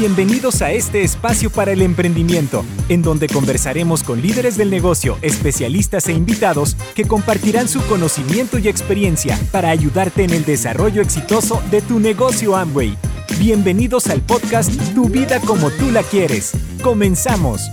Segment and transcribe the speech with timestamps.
[0.00, 6.08] Bienvenidos a este espacio para el emprendimiento, en donde conversaremos con líderes del negocio, especialistas
[6.08, 11.82] e invitados que compartirán su conocimiento y experiencia para ayudarte en el desarrollo exitoso de
[11.82, 12.96] tu negocio Amway.
[13.38, 16.52] Bienvenidos al podcast Tu vida como tú la quieres.
[16.82, 17.68] Comenzamos.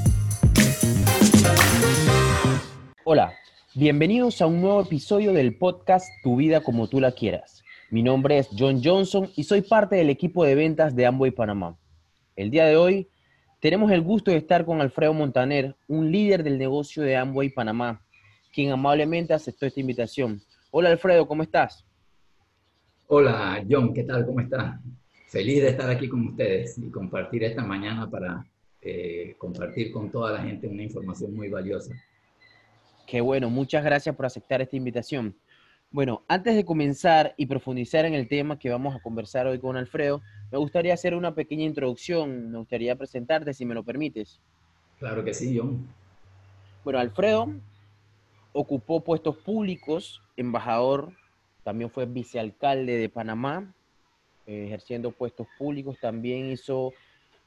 [3.05, 3.32] Hola,
[3.73, 7.64] bienvenidos a un nuevo episodio del podcast Tu vida como tú la quieras.
[7.89, 11.78] Mi nombre es John Johnson y soy parte del equipo de ventas de Amway Panamá.
[12.37, 13.09] El día de hoy
[13.59, 18.05] tenemos el gusto de estar con Alfredo Montaner, un líder del negocio de Amway Panamá,
[18.54, 20.39] quien amablemente aceptó esta invitación.
[20.69, 21.83] Hola Alfredo, ¿cómo estás?
[23.07, 24.23] Hola John, ¿qué tal?
[24.23, 24.79] ¿Cómo estás?
[25.29, 28.46] Feliz de estar aquí con ustedes y compartir esta mañana para
[28.82, 31.96] eh, compartir con toda la gente una información muy valiosa.
[33.08, 35.35] Qué bueno, muchas gracias por aceptar esta invitación.
[35.89, 39.77] Bueno, antes de comenzar y profundizar en el tema que vamos a conversar hoy con
[39.77, 44.41] Alfredo, me gustaría hacer una pequeña introducción, me gustaría presentarte si me lo permites.
[44.99, 45.88] Claro que sí, John.
[46.83, 47.53] Bueno, Alfredo
[48.52, 51.13] ocupó puestos públicos, embajador,
[51.63, 53.73] también fue vicealcalde de Panamá,
[54.45, 56.91] eh, ejerciendo puestos públicos, también hizo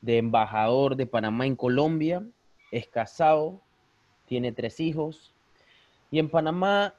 [0.01, 2.25] de embajador de Panamá en Colombia,
[2.73, 3.61] es casado,
[4.27, 5.35] tiene tres hijos,
[6.11, 6.95] y en Panamá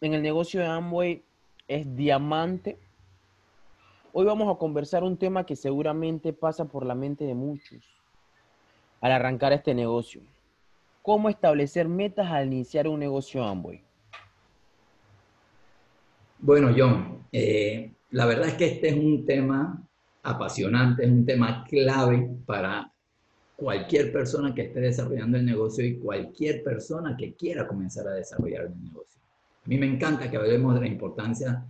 [0.00, 1.22] en el negocio de Amway
[1.68, 2.78] es diamante.
[4.12, 7.84] Hoy vamos a conversar un tema que seguramente pasa por la mente de muchos
[9.00, 10.20] al arrancar este negocio.
[11.02, 13.82] ¿Cómo establecer metas al iniciar un negocio Amway?
[16.38, 19.82] Bueno, John, eh, la verdad es que este es un tema
[20.22, 22.92] apasionante, es un tema clave para
[23.54, 28.66] cualquier persona que esté desarrollando el negocio y cualquier persona que quiera comenzar a desarrollar
[28.66, 29.25] el negocio.
[29.66, 31.66] A mí me encanta que hablemos de la importancia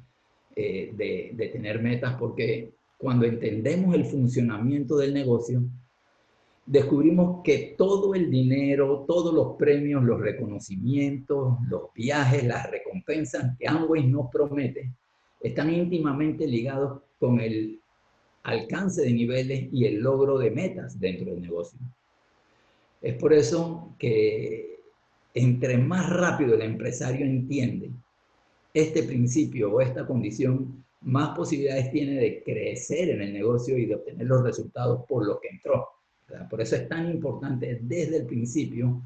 [0.55, 5.63] eh, de, tener metas porque cuando entendemos el funcionamiento del negocio,
[6.67, 13.67] descubrimos que todo el dinero, todos los premios, los reconocimientos, los viajes, las recompensas que
[13.67, 14.93] Amway nos promete,
[15.41, 17.81] están íntimamente ligados con el
[18.43, 21.79] alcance de niveles y el logro de metas dentro del negocio.
[23.01, 24.76] Es por eso que
[25.37, 27.91] entre más rápido el empresario entiende
[28.73, 33.97] este principio o esta condición, más posibilidades tiene de crecer en el negocio y de
[33.97, 35.89] obtener los resultados por lo que entró.
[36.49, 39.03] Por eso es tan importante desde el principio,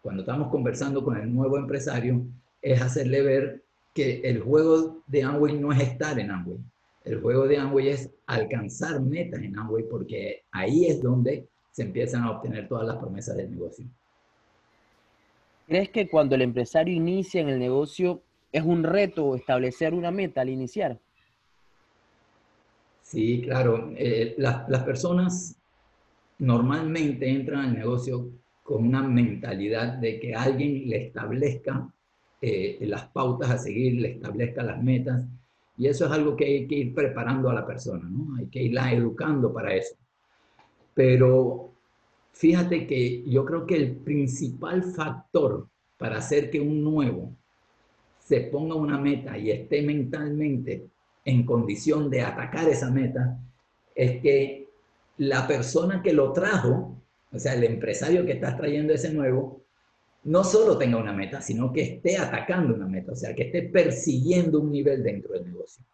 [0.00, 2.22] cuando estamos conversando con el nuevo empresario,
[2.62, 3.62] es hacerle ver
[3.92, 6.58] que el juego de Amway no es estar en Amway.
[7.04, 12.22] El juego de Amway es alcanzar metas en Amway porque ahí es donde se empiezan
[12.22, 13.86] a obtener todas las promesas del negocio.
[15.66, 20.42] ¿Crees que cuando el empresario inicia en el negocio es un reto establecer una meta
[20.42, 20.98] al iniciar?
[23.02, 23.92] Sí, claro.
[23.96, 25.56] Eh, las personas
[26.38, 28.30] normalmente entran al negocio
[28.62, 31.88] con una mentalidad de que alguien le establezca
[32.40, 35.24] eh, las pautas a seguir, le establezca las metas.
[35.76, 38.36] Y eso es algo que hay que ir preparando a la persona, ¿no?
[38.36, 39.96] Hay que irla educando para eso.
[40.94, 41.73] Pero
[42.34, 47.32] Fíjate que yo creo que el principal factor para hacer que un nuevo
[48.18, 50.88] se ponga una meta y esté mentalmente
[51.24, 53.38] en condición de atacar esa meta
[53.94, 54.68] es que
[55.18, 57.00] la persona que lo trajo,
[57.32, 59.62] o sea, el empresario que está trayendo ese nuevo,
[60.24, 63.62] no solo tenga una meta, sino que esté atacando una meta, o sea, que esté
[63.62, 65.84] persiguiendo un nivel dentro del negocio.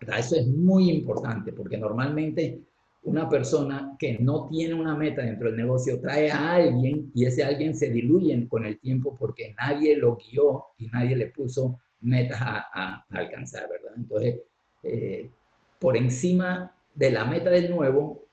[0.00, 2.60] Eso es muy importante porque normalmente
[3.04, 7.44] una persona que no tiene una meta dentro del negocio trae a alguien y ese
[7.44, 12.38] alguien se diluye con el tiempo porque nadie lo guió y nadie le puso metas
[12.40, 13.92] a, alcanzar, ¿verdad?
[13.96, 14.40] Entonces,
[14.82, 15.30] eh,
[15.78, 18.24] por encima de la meta del nuevo,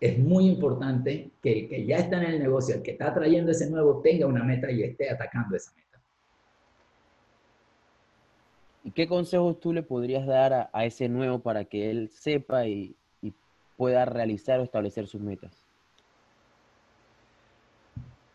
[0.00, 3.52] es muy importante que el que ya está en el negocio, el que está trayendo
[3.52, 6.00] ese nuevo, tenga una meta y esté atacando esa meta.
[8.82, 12.66] ¿Y qué consejos tú le podrías dar a, a ese nuevo para que él sepa
[12.66, 12.96] y,
[13.82, 15.50] pueda realizar o establecer sus metas?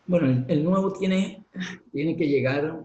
[0.06, 1.46] Bueno, el, nuevo tiene,
[1.94, 2.84] tiene que llegar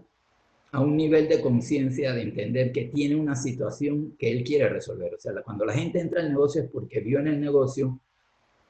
[0.71, 5.13] a un nivel de conciencia, de entender que tiene una situación que él quiere resolver.
[5.13, 7.99] O sea, cuando la gente entra al negocio es porque vio en el negocio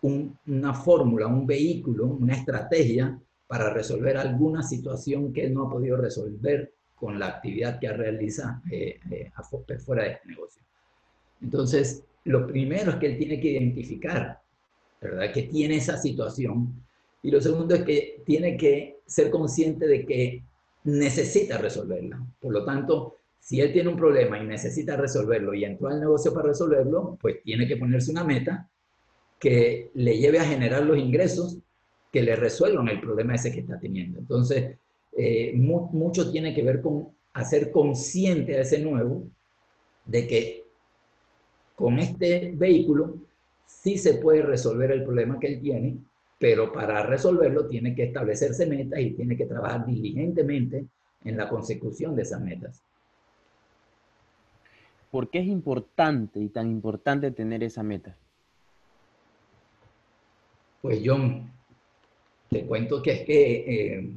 [0.02, 6.74] una fórmula, un vehículo, una estrategia para resolver alguna situación que no ha podido resolver
[6.96, 9.32] con la actividad que realiza eh, eh,
[9.86, 10.64] fuera de este negocio.
[11.44, 14.40] Entonces, lo primero es que él tiene que identificar,
[15.02, 15.32] ¿verdad?
[15.32, 16.74] Que tiene esa situación.
[17.22, 20.44] Y lo segundo es que tiene que ser consciente de que
[20.86, 22.26] necesita resolverla.
[22.40, 26.34] Por lo tanto, si él tiene un problema y necesita resolverlo y entró al negocio
[26.34, 28.70] para resolverlo, pues tiene que ponerse una meta
[29.40, 31.58] que le lleve a generar los ingresos
[32.12, 34.20] que le resuelvan el problema ese que está teniendo.
[34.20, 34.78] Entonces,
[35.18, 39.28] eh, mucho tiene que ver con hacer consciente a ese nuevo
[40.06, 40.63] de que
[41.76, 43.16] con este vehículo
[43.66, 45.98] sí se puede resolver el problema que él tiene,
[46.40, 50.86] pero para resolverlo tiene que establecerse metas y tiene que trabajar diligentemente
[51.24, 52.82] en la consecución de esas metas.
[55.12, 58.16] ¿Por qué es importante y tan importante tener esa meta?
[60.82, 61.52] Pues John,
[62.50, 64.12] te cuento que es que eh,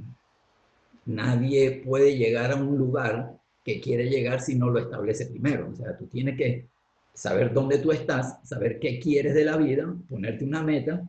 [1.05, 5.69] nadie puede llegar a un lugar que quiere llegar si no lo establece primero.
[5.71, 6.67] O sea, tú tienes que
[7.17, 11.09] saber dónde tú estás, saber qué quieres de la vida, ponerte una meta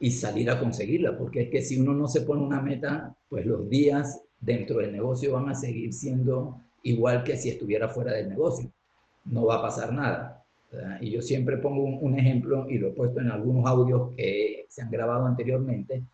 [0.00, 3.44] y salir a conseguirla, porque es que si uno no se pone una meta, pues
[3.44, 8.30] los días dentro del negocio van a seguir siendo igual que si estuviera fuera del
[8.30, 8.72] negocio.
[9.26, 10.46] No va a pasar nada.
[11.02, 14.80] Y yo siempre pongo un, ejemplo y lo he puesto en algunos audios que se
[14.80, 16.04] han grabado anteriormente.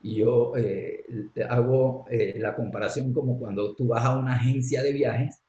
[0.00, 1.04] Y yo eh,
[1.48, 5.43] hago eh, la comparación como cuando tú vas a una agencia de viajes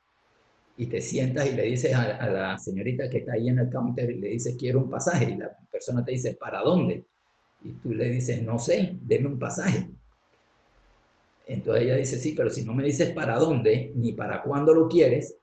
[0.77, 4.11] y te sientas y le dices a, la señorita que está ahí en el counter
[4.11, 5.31] y le dices, quiero un pasaje.
[5.31, 7.05] Y la persona te dice, ¿para dónde?
[7.63, 9.89] Y tú le dices, no sé, deme un pasaje.
[11.47, 14.87] Entonces ella dice, sí, pero si no me dices para dónde ni para cuándo lo
[14.87, 15.35] quieres,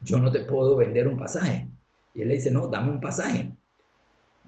[0.00, 1.68] yo no te puedo vender un pasaje.
[2.14, 3.52] Y él le dice, no, dame un pasaje.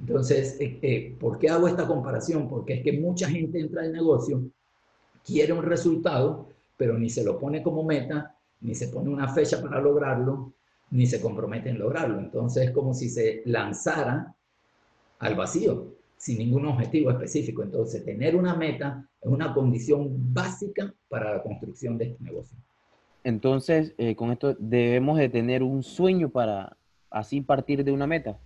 [0.00, 2.48] Entonces, eh, eh, ¿por qué hago esta comparación?
[2.48, 4.42] Porque es que mucha gente entra al negocio,
[5.24, 9.60] quiere un resultado, pero ni se lo pone como meta, ni se pone una fecha
[9.62, 10.52] para lograrlo,
[10.90, 12.18] ni se compromete en lograrlo.
[12.18, 14.34] Entonces es como si se lanzara
[15.18, 17.62] al vacío, sin ningún objetivo específico.
[17.62, 22.56] Entonces, tener una meta es una condición básica para la construcción de este negocio.
[23.22, 26.76] Entonces, eh, con esto debemos de tener un sueño para
[27.10, 28.38] así partir de una meta.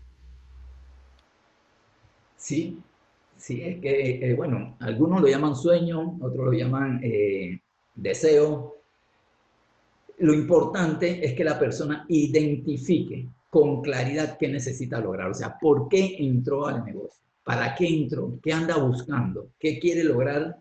[2.36, 2.80] Sí,
[3.36, 7.60] sí, es que, eh, bueno, algunos lo llaman sueño, otros lo llaman eh,
[7.94, 8.74] deseo,
[10.18, 15.88] lo importante es que la persona identifique con claridad qué necesita lograr, o sea, por
[15.88, 20.56] qué entró al negocio, para qué entró, qué anda buscando, qué quiere lograr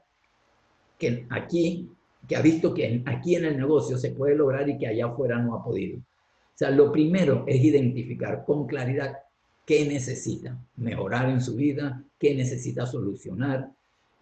[0.98, 1.90] que aquí,
[2.28, 5.40] que ha visto que aquí en el negocio se puede lograr y que allá afuera
[5.40, 5.98] no ha podido.
[5.98, 9.18] O sea, lo primero es identificar con claridad
[9.66, 13.72] qué necesita mejorar en su vida, qué necesita solucionar,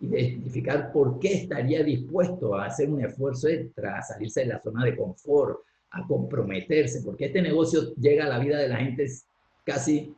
[0.01, 4.83] identificar por qué estaría dispuesto a hacer un esfuerzo extra, a salirse de la zona
[4.83, 5.59] de confort,
[5.91, 9.05] a comprometerse, porque este negocio llega a la vida de la gente
[9.63, 10.13] casi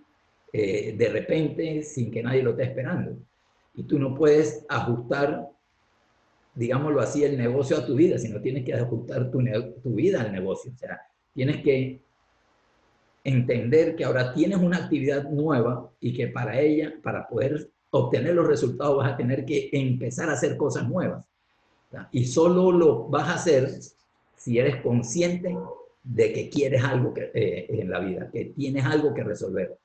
[0.52, 3.18] eh, de repente sin que nadie lo esté esperando.
[3.76, 5.50] Y tú no puedes ajustar,
[6.56, 9.44] digámoslo así, el negocio a tu vida, sino tienes que ajustar tu,
[9.84, 10.72] tu vida al negocio.
[10.72, 11.02] O sea,
[11.34, 12.00] tienes que
[13.24, 18.48] entender que ahora tienes una actividad nueva y que para ella, para poder obtener los
[18.48, 21.24] resultados vas a tener que empezar a hacer cosas nuevas.
[22.12, 23.69] Y solo lo vas a hacer
[24.36, 25.56] si eres consciente
[26.04, 29.78] de que quieres algo que, eh, en la vida, que tienes algo que resolver.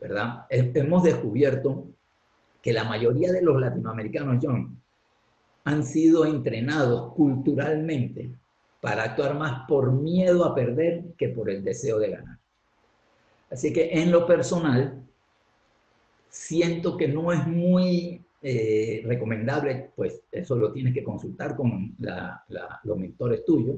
[0.00, 0.46] ¿Verdad?
[0.50, 1.86] Hemos descubierto
[2.60, 4.76] que la mayoría de los latinoamericanos, John,
[5.62, 8.30] han sido entrenados culturalmente
[8.80, 12.38] para actuar más por miedo a perder que por el deseo de ganar.
[13.48, 15.03] Así que en lo personal,
[16.34, 21.94] siento que no es muy eh, recomendable, pues eso lo tienes que consultar con
[22.84, 23.76] los mentores tuyos,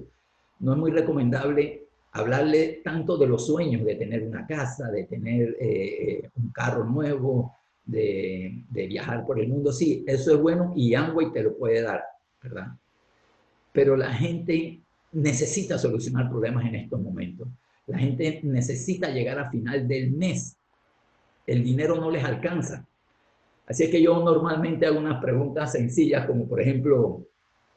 [0.60, 5.54] no es muy recomendable hablarle tanto de los sueños de tener una casa, de tener
[5.60, 9.70] eh, un carro nuevo, de, de, viajar por el mundo.
[9.70, 12.02] Sí, eso es bueno y Amway te lo puede dar,
[12.42, 12.68] ¿verdad?
[13.70, 14.80] Pero la gente
[15.12, 17.48] necesita solucionar problemas en estos momentos.
[17.86, 20.55] La gente necesita llegar a final del mes
[21.46, 22.86] el dinero no les alcanza.
[23.66, 27.26] Así es que yo normalmente hago unas preguntas sencillas como por ejemplo,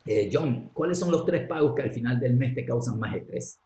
[0.06, 3.16] eh, John, ¿cuáles son los tres pagos que al final del mes te causan más
[3.16, 3.60] estrés?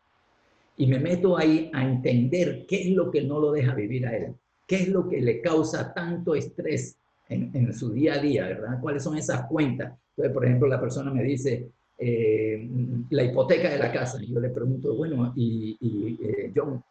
[0.77, 4.15] Y me meto ahí a entender qué es lo que no lo deja vivir a
[4.15, 4.33] él,
[4.65, 6.97] qué es lo que le causa tanto estrés
[7.29, 8.79] en, su día a día, ¿verdad?
[8.81, 9.93] ¿Cuáles son esas cuentas?
[10.09, 12.69] Entonces, por ejemplo, la persona me dice, eh,
[13.09, 14.21] la hipoteca de la casa.
[14.21, 15.77] Y yo le pregunto, bueno, y,
[16.21, 16.83] eh, John,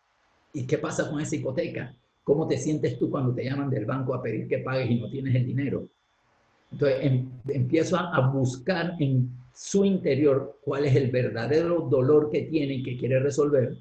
[0.53, 1.95] ¿y qué pasa con esa hipoteca?
[2.25, 5.11] ¿Cómo te sientes tú cuando te llaman del banco a pedir que pagues y no
[5.11, 5.89] tienes el dinero?
[6.71, 12.75] Entonces em, empiezo a, buscar en su interior cuál es el verdadero dolor que tiene
[12.75, 13.77] y que quiere resolver,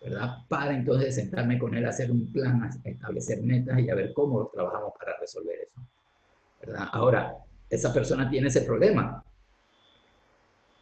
[0.00, 0.38] ¿verdad?
[0.48, 4.12] Para entonces sentarme con él a hacer un plan, a establecer metas y a ver
[4.14, 5.86] cómo trabajamos para resolver eso,
[6.60, 6.88] ¿verdad?
[6.92, 7.36] Ahora,
[7.68, 9.22] esa persona tiene ese problema.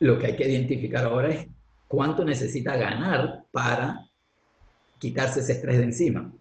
[0.01, 1.49] Lo que hay que identificar ahora es
[1.89, 4.07] cuánto necesita ganar para
[4.99, 6.33] quitarse ese estrés de encima.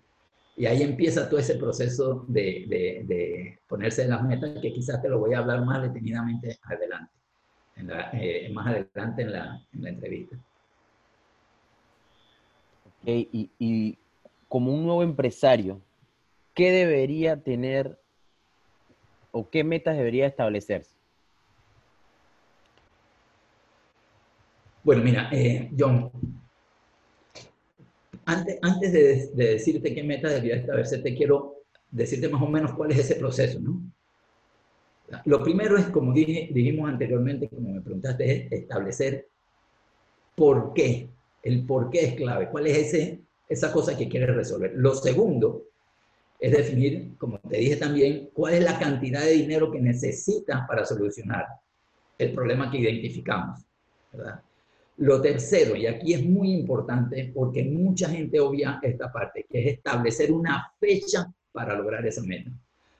[0.56, 5.10] Y ahí empieza todo ese proceso de, de, de ponerse las metas, que quizás te
[5.10, 7.12] lo voy a hablar más detenidamente adelante,
[8.14, 10.38] eh, más adelante en la, en la entrevista.
[13.02, 13.98] Okay, y, y
[14.48, 15.82] como un nuevo empresario,
[16.54, 18.00] ¿qué debería tener
[19.32, 20.94] o qué metas debería establecerse?
[24.84, 26.12] Bueno, mira, eh, John,
[28.26, 31.58] antes, antes de, decirte qué meta debería establecer, te quiero
[31.92, 33.82] decirte más o menos cuál es ese proceso, ¿no?
[35.26, 39.28] Lo primero es, como dije, dijimos anteriormente, como me preguntaste, es establecer
[40.36, 41.10] por qué.
[41.44, 42.50] El por qué es clave.
[42.50, 44.72] ¿Cuál es ese, esa cosa que quieres resolver?
[44.76, 45.66] Lo segundo
[46.40, 50.86] es definir, como te dije también, cuál es la cantidad de dinero que necesitas para
[50.86, 51.46] solucionar
[52.18, 53.60] el problema que identificamos.
[54.12, 54.42] ¿verdad?
[54.98, 59.74] Lo tercero, y aquí es muy importante porque mucha gente obvia esta parte, que es
[59.78, 62.52] establecer una fecha para lograr esa meta.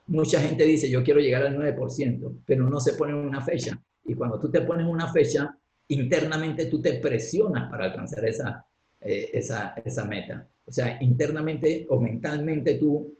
[0.06, 3.80] Mucha gente dice, yo quiero llegar al 9%, pero no se pone una fecha.
[4.04, 5.56] Y cuando tú te pones una fecha,
[5.88, 8.66] internamente tú te presionas para alcanzar esa,
[9.00, 10.46] eh, esa, esa meta.
[10.66, 13.14] O sea, internamente o mentalmente tú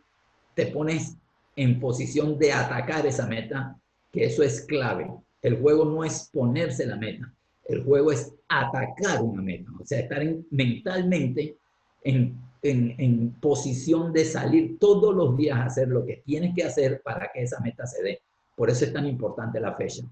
[0.55, 1.17] te pones
[1.57, 3.77] en posición de atacar esa meta,
[4.11, 5.11] que eso es clave.
[5.43, 7.33] El juego no es ponerse la meta,
[7.67, 11.57] el juego es atacar una meta, o sea, estar mentalmente
[12.03, 17.01] en, en, posición de salir todos los días a hacer lo que tienes que hacer
[17.03, 18.21] para que esa meta se dé.
[18.57, 20.05] Por eso es tan importante la fecha.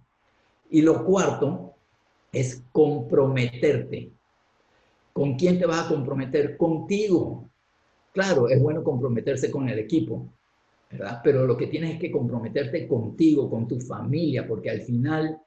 [0.70, 1.74] Y lo cuarto
[2.32, 4.10] es comprometerte.
[5.12, 6.56] ¿Con quién te vas a comprometer?
[6.56, 7.48] Contigo.
[8.12, 10.26] Claro, es bueno comprometerse con el equipo,
[10.90, 11.20] ¿verdad?
[11.22, 15.38] Pero lo que tienes es que comprometerte contigo, con tu familia, porque al final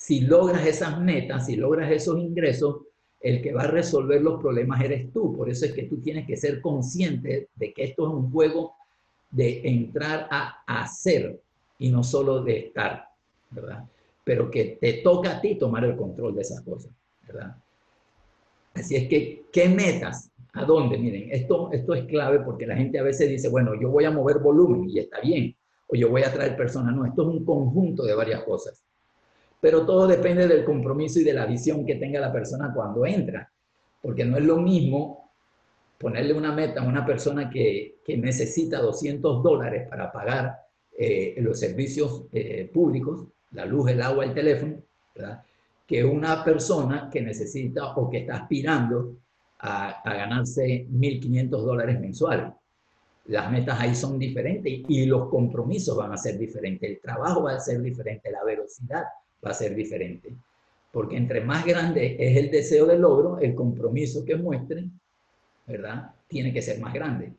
[0.00, 2.76] si logras esas metas, si logras esos ingresos,
[3.20, 5.36] el que va a resolver los problemas eres tú.
[5.36, 8.76] Por eso es que tú tienes que ser consciente de que esto es un juego
[9.30, 11.38] de entrar a hacer
[11.78, 13.08] y no solo de estar,
[13.50, 13.84] ¿verdad?
[14.24, 16.90] Pero que te toca a ti tomar el control de esas cosas,
[17.26, 17.54] ¿verdad?
[18.72, 20.30] Así es que, ¿qué metas?
[20.54, 20.96] ¿A dónde?
[20.96, 24.10] Miren, esto, esto es clave porque la gente a veces dice, bueno, yo voy a
[24.10, 25.54] mover volumen y está bien,
[25.88, 26.96] o yo voy a traer personas.
[26.96, 28.82] No, esto es un conjunto de varias cosas
[29.60, 33.52] pero todo depende del compromiso y de la visión que tenga la persona cuando entra,
[34.00, 35.30] porque no es lo mismo
[35.98, 40.56] ponerle una meta a una persona que, necesita 200 dólares para pagar
[40.98, 44.82] eh, los servicios eh, públicos, la luz, el agua, el teléfono,
[45.86, 49.14] que una persona que necesita o que está aspirando
[49.60, 52.52] a, a ganarse 1.500 dólares mensuales.
[53.26, 57.54] Las metas ahí son diferentes y los compromisos van a ser diferentes, el trabajo va
[57.54, 59.04] a ser diferente, la velocidad
[59.44, 60.34] va a ser diferente.
[60.92, 64.90] Porque entre más grande es el deseo de logro, el compromiso que muestren,
[65.66, 66.14] ¿verdad?
[66.26, 67.32] Tiene que ser más grande.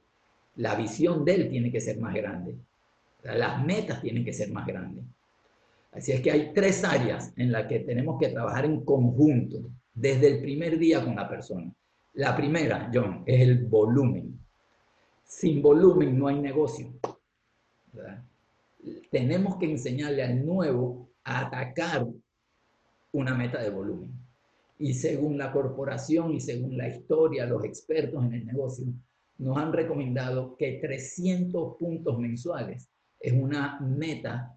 [0.55, 2.55] La visión de él tiene que ser más grande.
[3.23, 5.03] Las metas tienen que ser más grandes.
[5.91, 9.59] Así es que hay tres áreas en las que tenemos que trabajar en conjunto
[9.93, 11.71] desde el primer día con la persona.
[12.13, 14.39] La primera, John, es el volumen.
[15.25, 16.87] Sin volumen no hay negocio.
[19.09, 22.07] Tenemos que enseñarle al nuevo atacar
[23.11, 24.11] una meta de volumen.
[24.79, 28.85] Y según la corporación y según la historia, los expertos en el negocio
[29.37, 34.55] nos han recomendado que 300 puntos mensuales es una meta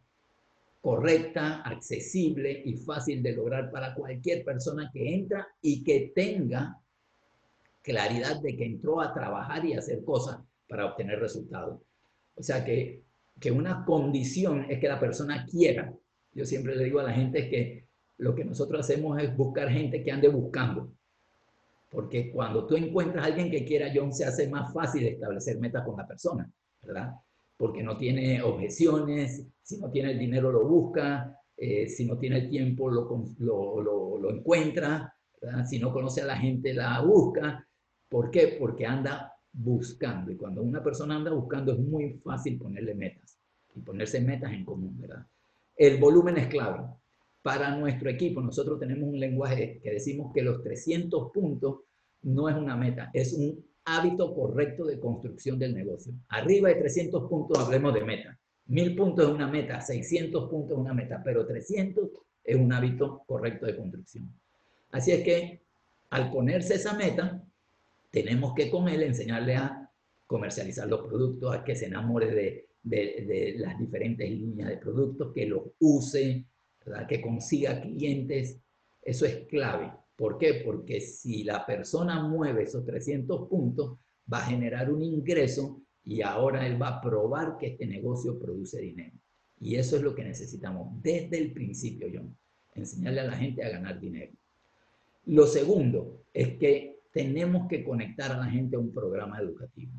[0.81, 6.79] correcta, accesible y fácil de lograr para cualquier persona que entra y que tenga
[7.83, 11.81] claridad de que entró a trabajar y hacer cosas para obtener resultados.
[12.37, 13.03] O sea que,
[13.41, 15.93] que una condición es que la persona quiera
[16.35, 17.89] yo siempre le digo a la gente que
[18.19, 20.93] lo que nosotros hacemos es buscar gente que ande buscando.
[21.91, 25.85] Porque cuando tú encuentras a alguien que quiera, John, se hace más fácil establecer metas
[25.85, 26.51] con la persona,
[26.83, 27.13] ¿verdad?
[27.57, 32.39] Porque no tiene objeciones, si no tiene el dinero lo busca, eh, si no tiene
[32.39, 35.15] el tiempo lo, lo, lo, encuentra,
[35.65, 37.65] si no conoce a la gente la busca.
[38.09, 38.57] ¿Por qué?
[38.59, 40.33] Porque anda buscando.
[40.33, 43.39] Y cuando una persona anda buscando es muy fácil ponerle metas
[43.75, 45.25] y ponerse metas en común, ¿verdad?
[45.77, 46.81] El volumen es clave.
[47.43, 51.81] Para nuestro equipo, nosotros tenemos un lenguaje que decimos que los 300 puntos
[52.23, 56.15] no es una meta, es un hábito correcto de construcción del negocio.
[56.29, 58.39] Arriba de 300 puntos hablemos de meta.
[58.67, 62.09] 1000 puntos es una meta, 600 puntos es una meta, pero 300
[62.45, 64.33] es un hábito correcto de construcción.
[64.91, 65.61] Así es que
[66.11, 67.43] al ponerse esa meta,
[68.11, 69.91] tenemos que con él enseñarle a
[70.27, 75.47] comercializar los productos, a que se enamore de, de, las diferentes líneas de productos, que
[75.47, 76.47] los use,
[77.09, 78.61] que consiga clientes.
[79.03, 79.93] Eso es clave.
[80.17, 80.63] ¿Por qué?
[80.65, 83.99] Porque si la persona mueve esos 300 puntos,
[84.33, 88.81] va a generar un ingreso y ahora él va a probar que este negocio produce
[88.81, 89.19] dinero.
[89.59, 92.37] Y eso es lo que necesitamos desde el principio, John,
[92.75, 94.33] enseñarle a la gente a ganar dinero.
[95.27, 99.93] Lo segundo es que tenemos que conectar a la gente a un programa educativo.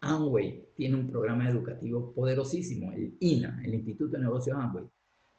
[0.00, 4.84] Amway tiene un programa educativo poderosísimo, el INA, el Instituto de Negocios Amway.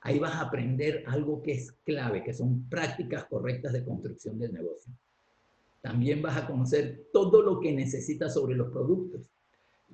[0.02, 4.54] Ahí vas a aprender algo que es clave, que son prácticas correctas de construcción del
[4.54, 4.94] negocio.
[5.82, 9.30] También vas a conocer todo lo que necesitas sobre los productos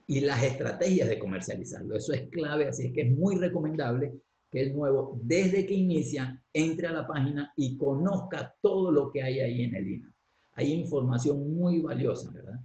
[0.06, 1.96] y las estrategias de comercializarlo.
[1.96, 4.14] Eso es clave, así es que es muy recomendable
[4.52, 9.24] que el nuevo, desde que inicia, entre a la página y conozca todo lo que
[9.24, 10.14] hay ahí en el INA.
[10.54, 12.60] Hay información muy valiosa, ¿verdad?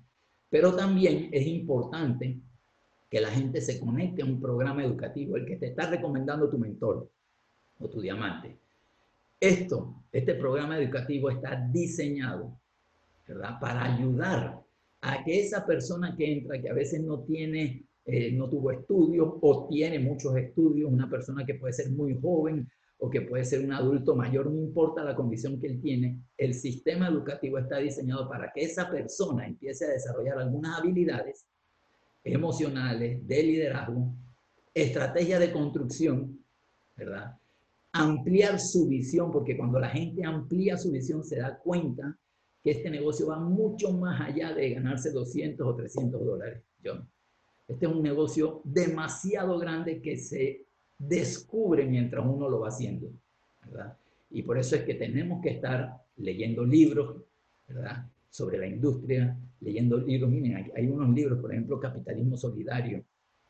[0.53, 2.39] Pero también es importante
[3.11, 6.59] que la gente se conecte a un programa educativo, el que te está recomendando tu
[6.59, 7.09] mentor
[7.81, 8.59] o tu diamante.
[9.41, 12.53] Esto, este programa educativo está diseñado
[13.27, 13.59] ¿verdad?
[13.61, 14.61] Para ayudar
[15.01, 19.35] a que esa persona que entra, que a veces no tiene, eh, no tuvo estudios
[19.41, 22.69] o tiene muchos estudios, una persona que puede ser muy joven
[23.05, 26.55] o que puede ser un adulto mayor, no importa la condición que él tiene, el
[26.55, 31.45] sistema educativo está diseñado para que esa persona empiece a desarrollar algunas habilidades
[32.23, 34.15] emocionales, de liderazgo,
[34.73, 36.45] estrategia de construcción,
[36.97, 37.37] ¿verdad?
[37.91, 42.17] Ampliar su visión, porque cuando la gente amplía su visión se da cuenta
[42.63, 47.11] que este negocio va mucho más allá de ganarse 200 o 300 dólares, John.
[47.67, 50.67] Este es un negocio demasiado grande que se
[51.09, 53.11] descubre mientras uno lo va haciendo,
[53.65, 53.97] ¿verdad?
[54.31, 57.23] Y por eso es que tenemos que estar leyendo libros,
[57.69, 58.07] ¿verdad?
[58.31, 60.31] Sobre la industria, leyendo libros.
[60.31, 63.05] Miren, hay unos libros, por ejemplo, Capitalismo Solidario,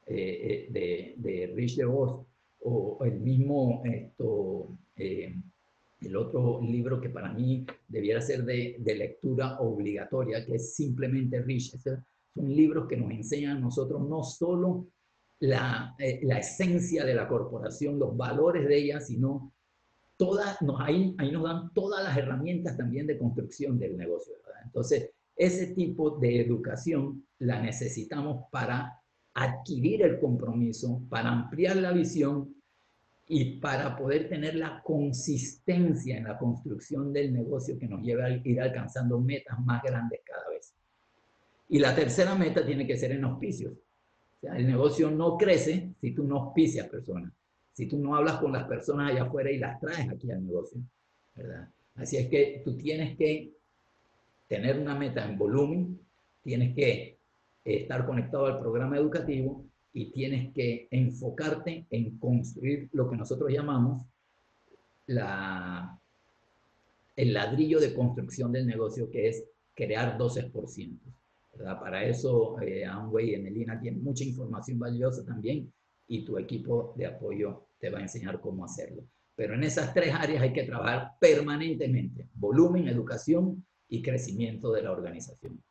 [0.07, 2.27] eh, eh, de, de Rich DeVos,
[2.65, 5.35] o el mismo esto, eh,
[6.01, 11.79] el otro libro que para mí debiera ser de, lectura obligatoria, que es simplemente Rich.
[11.79, 14.87] Son libros que nos enseñan a nosotros no solo
[15.43, 19.53] la, eh, la esencia de la corporación, los valores de ella, sino
[20.17, 24.35] todas, nos, ahí, ahí nos dan todas las herramientas también de construcción del negocio.
[24.65, 29.01] Entonces, ese tipo de educación la necesitamos para
[29.35, 32.55] adquirir el compromiso, para ampliar la visión
[33.27, 38.31] y para poder tener la consistencia en la construcción del negocio que nos lleve a
[38.31, 40.73] ir alcanzando metas más grandes cada vez.
[41.69, 43.73] Y la tercera meta tiene que ser en auspicios.
[44.43, 47.33] El negocio no crece si tú no auspicias personas,
[47.73, 50.81] si tú no hablas con las personas allá afuera y las traes aquí al negocio,
[51.35, 51.69] ¿verdad?
[51.95, 53.53] Así es que tú tienes que
[54.49, 56.01] tener una meta en volumen,
[56.43, 57.19] tienes que
[57.65, 64.05] estar conectado al programa educativo y tienes que enfocarte en construir lo que nosotros llamamos
[65.07, 65.99] la,
[67.17, 70.99] el ladrillo de construcción del negocio, que es crear 12%.
[71.59, 75.73] Para eso eh, Amway y Emelina tienen mucha información valiosa también
[76.09, 79.03] y tu equipo de apoyo te va a enseñar cómo hacerlo.
[79.35, 84.93] Pero en esas tres áreas hay que trabajar permanentemente, volumen, educación y crecimiento de la
[84.93, 85.63] organización.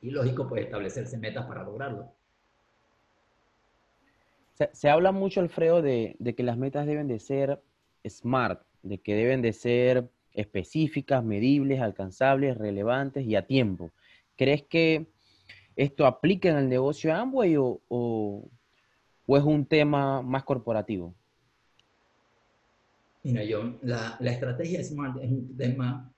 [0.00, 2.12] Y lógico, pues establecerse metas para lograrlo.
[4.72, 7.60] Se, habla mucho, Alfredo, de, que las metas deben de ser
[8.08, 13.90] smart, de que deben de ser específicas, medibles, alcanzables, relevantes y a tiempo.
[14.36, 15.06] ¿Crees que
[15.74, 18.50] esto aplica en el negocio Amway o,
[19.28, 21.14] es un tema más corporativo?
[23.22, 26.12] Mira, yo, la, la estrategia SMART es un tema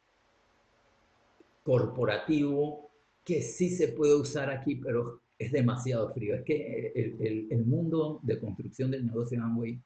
[1.62, 2.90] corporativo
[3.24, 6.34] que sí se puede usar aquí, pero es demasiado frío.
[6.34, 6.92] Es que
[7.50, 9.80] el, mundo de construcción del negocio de Amway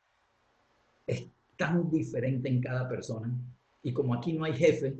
[1.06, 3.36] es tan diferente en cada persona.
[3.82, 4.96] Y como aquí no hay jefe,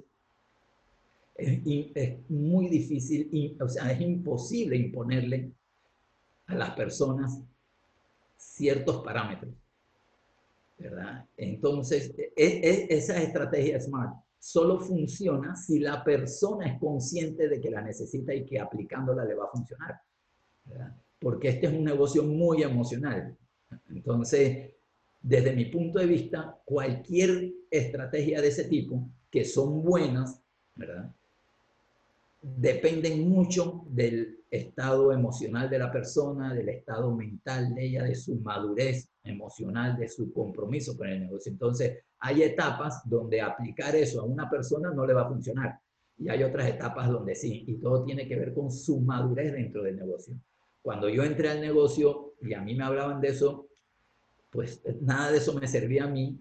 [1.35, 5.53] es, muy difícil, o sea, es imposible imponerle
[6.47, 7.41] a las personas
[8.37, 9.55] ciertos parámetros.
[10.79, 11.25] ¿verdad?
[11.37, 17.71] Entonces, e, e, esa estrategia SMART solo funciona si la persona es consciente de que
[17.71, 20.01] la necesita y que aplicándola le va a funcionar
[21.19, 23.37] porque este es un negocio muy emocional.
[23.89, 24.75] Entonces,
[25.21, 30.43] desde mi punto de vista, cualquier estrategia de ese tipo, que son buenas,
[30.75, 31.15] ¿verdad?
[32.43, 38.35] Dependen mucho del estado emocional de la persona, del estado mental de ella, de su
[38.37, 41.53] madurez emocional, de su compromiso con el negocio.
[41.53, 45.79] Entonces, hay etapas donde aplicar eso a una persona no le va a funcionar.
[46.19, 47.65] Y hay otras etapas donde sí.
[47.67, 50.35] Y todo tiene que ver con su madurez dentro del negocio.
[50.83, 53.69] Cuando yo entré al negocio y a mí me hablaban de eso,
[54.51, 56.39] pues nada de eso me servía a mí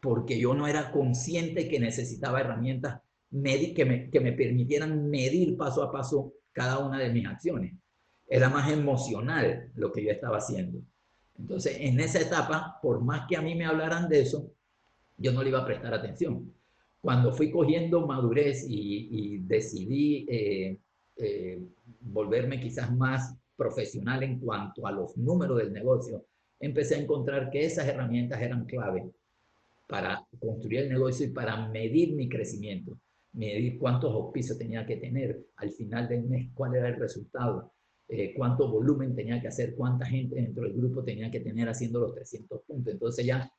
[0.00, 5.82] porque yo no era consciente que necesitaba herramientas que me, que me permitieran medir paso
[5.82, 7.74] a paso cada una de mis acciones.
[8.30, 10.80] era más emocional lo que yo estaba haciendo.
[11.38, 14.50] Entonces, en esa etapa, por más que a mí me hablaran de eso,
[15.16, 16.52] yo no le iba a prestar atención.
[17.00, 20.76] Cuando fui cogiendo madurez y, decidí eh,
[21.16, 21.58] eh,
[22.00, 26.24] volverme quizás más profesional en cuanto a los números del negocio,
[26.60, 29.10] empecé a encontrar que esas herramientas eran clave
[29.86, 32.98] para construir el negocio y para medir mi crecimiento,
[33.38, 37.72] medir cuántos auspicios tenía que tener al final del mes, cuál era el resultado,
[38.08, 42.00] eh, cuánto volumen tenía que hacer, cuánta gente dentro del grupo tenía que tener haciendo
[42.00, 42.92] los 300 puntos.
[42.92, 43.50] Entonces ya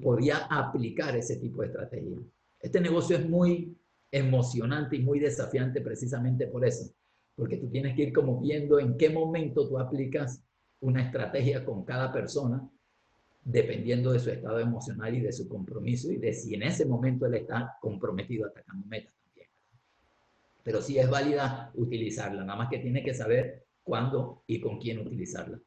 [0.00, 2.18] podía aplicar ese tipo de estrategia.
[2.60, 3.76] Este negocio es muy
[4.12, 6.92] emocionante y muy desafiante precisamente por eso,
[7.34, 10.44] porque tú tienes que ir como viendo en qué momento tú aplicas
[10.80, 12.68] una estrategia con cada persona,
[13.42, 17.26] dependiendo de su estado emocional y de su compromiso y de si en ese momento
[17.26, 19.48] él está comprometido atacando metas también.
[20.62, 24.98] Pero sí es válida utilizarla, nada más que tiene que saber cuándo y con quién
[24.98, 25.58] utilizarla.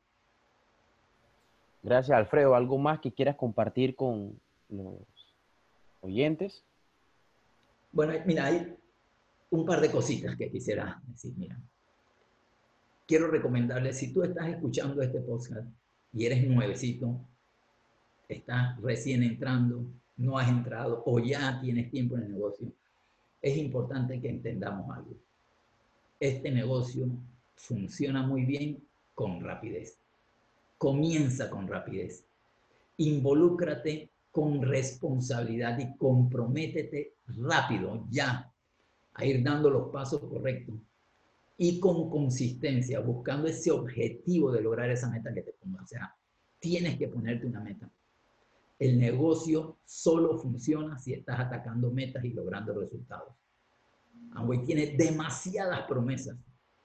[1.82, 2.56] Gracias, Alfredo.
[2.56, 4.96] ¿Algo más que quieras compartir con los
[6.00, 6.64] oyentes?
[7.92, 8.74] Bueno, mira, hay
[9.50, 11.34] un par de cositas que quisiera decir.
[11.36, 11.60] Mira,
[13.06, 15.68] quiero recomendarles, si tú estás escuchando este podcast
[16.14, 17.20] y eres nuevecito,
[18.28, 19.86] estás recién entrando,
[20.18, 22.72] no has entrado o ya tienes tiempo en el negocio,
[23.42, 25.16] es importante que entendamos algo.
[26.20, 27.08] Este negocio
[27.56, 28.82] funciona muy bien
[29.14, 29.98] con rapidez.
[30.78, 32.26] Comienza con rapidez.
[32.98, 38.52] Involúcrate con responsabilidad y comprométete rápido, ya,
[39.14, 40.76] a ir dando los pasos correctos
[41.58, 45.84] y con consistencia, buscando ese objetivo de lograr esa meta que te pongas.
[45.84, 46.16] O sea,
[46.60, 47.90] tienes que ponerte una meta.
[48.84, 53.34] El negocio solo funciona si estás atacando metas y logrando resultados.
[54.32, 56.38] Amway tiene demasiadas promesas,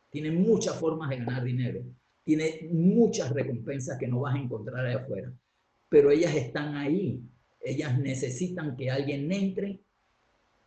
[0.08, 1.82] tiene muchas formas de ganar dinero,
[2.22, 5.32] tiene muchas recompensas que no vas a encontrar allá afuera,
[5.88, 7.20] pero ellas están ahí.
[7.60, 9.80] Ellas necesitan que alguien entre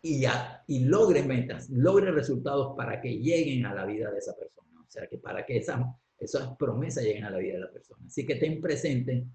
[0.02, 0.26] y,
[0.84, 4.82] logre metas, logre resultados para que lleguen a la vida de esa persona.
[4.82, 5.80] O sea, que para que esas,
[6.20, 8.06] esas promesas lleguen a la vida de la persona.
[8.06, 9.26] Así que ten presente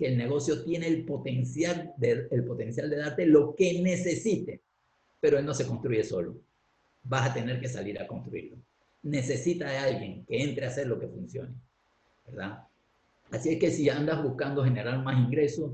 [0.00, 4.62] que el negocio tiene el potencial de, el potencial de darte lo que necesite,
[5.20, 6.40] pero él no se construye solo.
[7.02, 8.56] Vas a tener que salir a construirlo.
[9.02, 11.52] Necesita de alguien que entre a hacer lo que funcione,
[12.26, 12.66] ¿verdad?
[13.30, 15.72] Así es que si andas buscando generar más ingresos,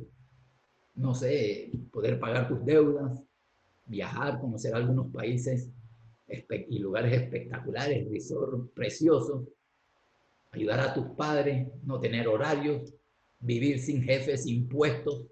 [0.96, 3.22] no sé, poder pagar tus deudas,
[3.84, 5.70] viajar, conocer algunos países
[6.68, 9.44] y lugares espectaculares, resort preciosos,
[10.50, 12.92] ayudar a tus padres, no tener horarios,
[13.40, 15.26] vivir sin jefes impuestos,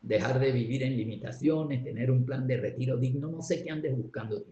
[0.00, 3.96] dejar de vivir en limitaciones, tener un plan de retiro digno, no sé qué andes
[3.96, 4.44] buscando.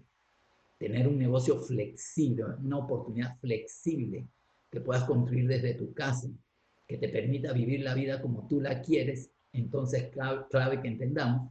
[0.78, 4.26] Tener un negocio flexible, una oportunidad flexible
[4.70, 6.28] que puedas construir desde tu casa,
[6.86, 11.50] que te permita vivir la vida como tú la quieres, entonces clave, clave que entendamos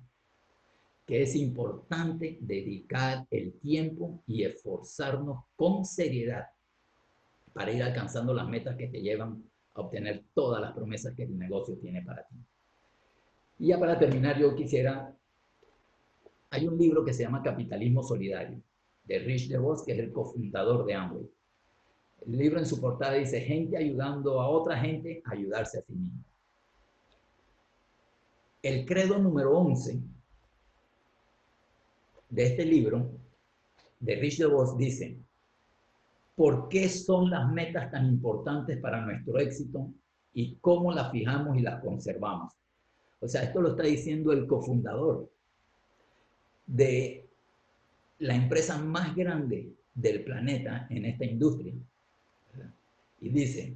[1.07, 6.47] que es importante dedicar el tiempo y esforzarnos con seriedad
[7.53, 9.41] para ir alcanzando las metas que te llevan
[9.77, 12.35] obtener todas las promesas que el negocio tiene para ti.
[13.59, 15.15] Y ya para terminar, yo quisiera,
[16.49, 18.61] hay un libro que se llama Capitalismo Solidario,
[19.05, 21.29] de Rich DeVos, que es el cofundador de Amway.
[22.25, 25.93] El libro en su portada dice, gente ayudando a otra gente a ayudarse a sí
[25.93, 26.23] mismo.
[28.61, 29.99] El credo número 11
[32.29, 33.09] de este libro,
[33.99, 35.17] de Rich DeVos, dice,
[36.37, 39.91] ¿por qué son las metas tan importantes para nuestro éxito
[40.35, 42.53] y cómo las fijamos y las conservamos?
[43.19, 45.27] O sea, esto lo está diciendo el cofundador
[46.67, 47.27] de
[48.19, 51.73] la empresa más grande del planeta en esta industria.
[53.19, 53.75] Y dice,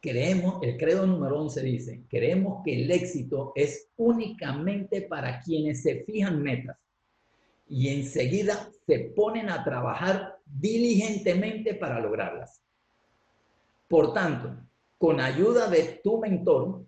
[0.00, 6.02] creemos, el credo número 11 dice, creemos que el éxito es únicamente para quienes se
[6.02, 6.76] fijan metas
[7.68, 12.60] y enseguida se ponen a trabajar diligentemente para lograrlas.
[13.88, 14.56] Por tanto,
[14.98, 16.84] con ayuda de tu mentor,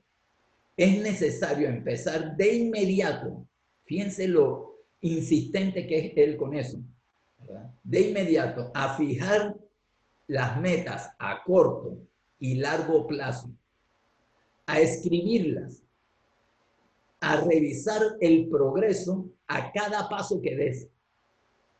[0.76, 3.46] es necesario empezar de inmediato,
[3.84, 6.78] fíjense lo insistente que es él con eso,
[7.82, 9.54] de inmediato a fijar
[10.28, 11.98] las metas a corto
[12.38, 13.50] y largo plazo,
[14.66, 15.82] a escribirlas,
[17.20, 20.88] a revisar el progreso a cada paso que des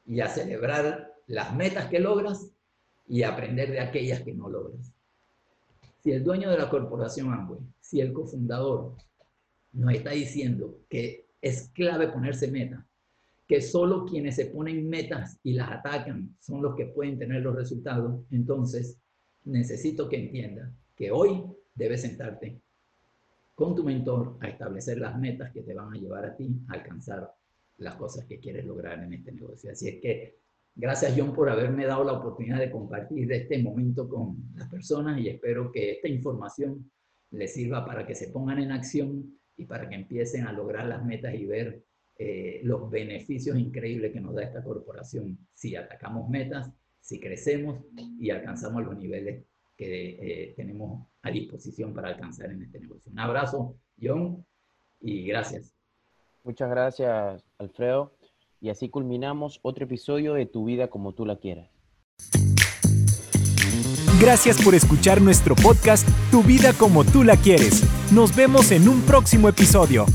[0.06, 2.50] y a celebrar las metas que logras
[3.06, 4.92] y aprender de aquellas que no logras.
[6.00, 8.96] Si el dueño de la corporación Amway, si el cofundador
[9.72, 12.86] nos está diciendo que es clave ponerse meta,
[13.46, 17.54] que solo quienes se ponen metas y las atacan son los que pueden tener los
[17.54, 18.98] resultados, entonces
[19.44, 22.60] necesito que entiendas que hoy debes sentarte
[23.54, 26.74] con tu mentor a establecer las metas que te van a llevar a ti a
[26.74, 27.32] alcanzar
[27.78, 29.72] las cosas que quieres lograr en este negocio.
[29.72, 30.38] Así es que
[30.74, 35.28] gracias John por haberme dado la oportunidad de compartir este momento con las personas y
[35.28, 36.90] espero que esta información
[37.30, 41.04] les sirva para que se pongan en acción y para que empiecen a lograr las
[41.04, 41.82] metas y ver
[42.18, 47.84] eh, los beneficios increíbles que nos da esta corporación si atacamos metas, si crecemos
[48.20, 49.44] y alcanzamos los niveles
[49.76, 53.10] que eh, tenemos a disposición para alcanzar en este negocio.
[53.10, 54.44] Un abrazo, John,
[55.00, 55.74] y gracias.
[56.44, 58.12] Muchas gracias, Alfredo.
[58.62, 61.68] Y así culminamos otro episodio de Tu vida como tú la quieras.
[64.20, 67.82] Gracias por escuchar nuestro podcast Tu vida como tú la quieres.
[68.12, 70.06] Nos vemos en un próximo episodio.